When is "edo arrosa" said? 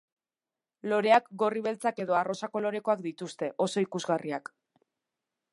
2.05-2.51